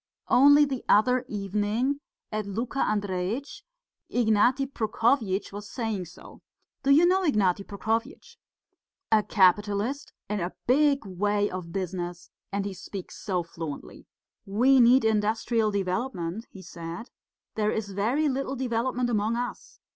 Only 0.29 0.65
the 0.65 0.83
other 0.89 1.25
evening, 1.27 1.99
at 2.31 2.47
Luka 2.47 2.79
Andreitch's, 2.79 3.61
Ignaty 4.11 4.65
Prokofyitch 4.65 5.53
was 5.53 5.69
saying 5.69 6.05
so. 6.05 6.41
Do 6.81 6.89
you 6.89 7.05
know 7.05 7.21
Ignaty 7.21 7.63
Prokofyitch? 7.63 8.37
A 9.11 9.21
capitalist, 9.21 10.11
in 10.27 10.39
a 10.39 10.53
big 10.65 11.05
way 11.05 11.51
of 11.51 11.71
business, 11.71 12.31
and 12.51 12.65
he 12.65 12.73
speaks 12.73 13.15
so 13.15 13.43
fluently. 13.43 14.07
'We 14.47 14.79
need 14.79 15.05
industrial 15.05 15.69
development,' 15.69 16.47
he 16.49 16.63
said; 16.63 17.11
'there 17.53 17.69
is 17.69 17.91
very 17.91 18.27
little 18.27 18.55
development 18.55 19.07
among 19.11 19.35
us. 19.35 19.77